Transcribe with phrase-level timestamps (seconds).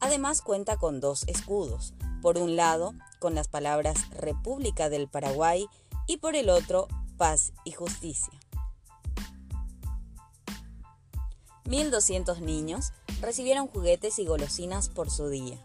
[0.00, 5.66] Además cuenta con dos escudos, por un lado con las palabras República del Paraguay
[6.06, 8.38] y por el otro paz y justicia.
[11.64, 12.92] 1.200 niños
[13.22, 15.56] recibieron juguetes y golosinas por su día.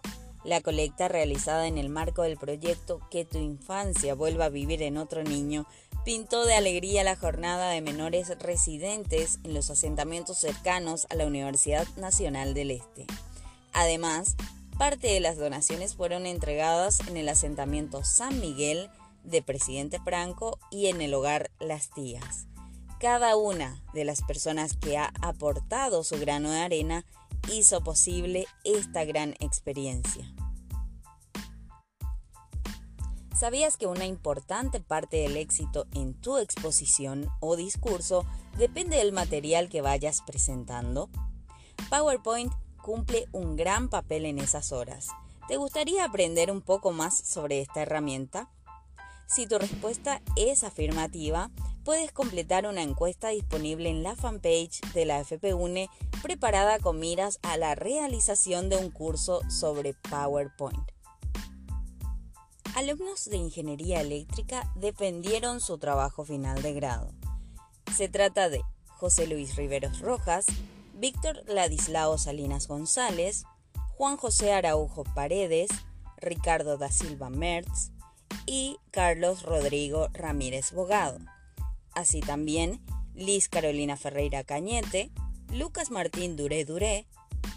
[0.43, 4.97] La colecta realizada en el marco del proyecto Que tu infancia vuelva a vivir en
[4.97, 5.67] otro niño
[6.03, 11.87] pintó de alegría la jornada de menores residentes en los asentamientos cercanos a la Universidad
[11.95, 13.05] Nacional del Este.
[13.73, 14.35] Además,
[14.77, 18.89] parte de las donaciones fueron entregadas en el asentamiento San Miguel
[19.23, 22.47] de Presidente Franco y en el hogar Las Tías.
[22.99, 27.05] Cada una de las personas que ha aportado su grano de arena
[27.49, 30.33] hizo posible esta gran experiencia.
[33.37, 38.23] ¿Sabías que una importante parte del éxito en tu exposición o discurso
[38.55, 41.09] depende del material que vayas presentando?
[41.89, 42.53] PowerPoint
[42.83, 45.07] cumple un gran papel en esas horas.
[45.47, 48.51] ¿Te gustaría aprender un poco más sobre esta herramienta?
[49.27, 51.49] Si tu respuesta es afirmativa,
[51.83, 55.89] puedes completar una encuesta disponible en la fanpage de la FPUNE
[56.21, 60.91] preparada con miras a la realización de un curso sobre PowerPoint.
[62.75, 67.11] Alumnos de Ingeniería Eléctrica defendieron su trabajo final de grado.
[67.93, 70.45] Se trata de José Luis Riveros Rojas,
[70.93, 73.43] Víctor Ladislao Salinas González,
[73.97, 75.69] Juan José Araujo Paredes,
[76.17, 77.91] Ricardo da Silva Mertz
[78.45, 81.19] y Carlos Rodrigo Ramírez Bogado.
[81.93, 82.79] Así también
[83.15, 85.11] Liz Carolina Ferreira Cañete,
[85.51, 87.05] Lucas Martín Duré Duré,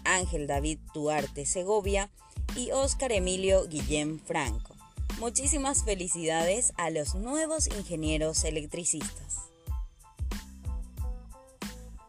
[0.03, 2.09] Ángel David Duarte Segovia
[2.55, 4.75] y Óscar Emilio Guillén Franco.
[5.19, 9.37] Muchísimas felicidades a los nuevos ingenieros electricistas.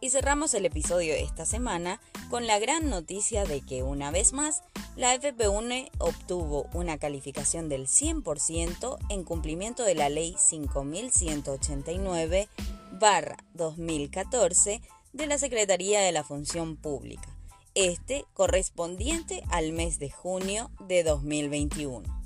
[0.01, 4.33] Y cerramos el episodio de esta semana con la gran noticia de que una vez
[4.33, 4.63] más
[4.95, 12.49] la FP1 obtuvo una calificación del 100% en cumplimiento de la ley 5189
[13.53, 14.81] 2014
[15.13, 17.29] de la Secretaría de la Función Pública,
[17.75, 22.17] este correspondiente al mes de junio de 2021.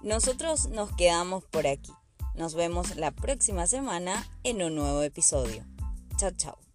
[0.00, 1.92] Nosotros nos quedamos por aquí.
[2.34, 5.64] Nos vemos la próxima semana en un nuevo episodio.
[6.16, 6.67] Chao, chao.